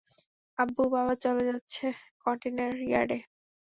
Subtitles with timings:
[0.57, 1.85] আব্বু, বাবা চলে যাচ্ছে
[2.23, 3.19] কনটেইনার ইয়ার্ডে।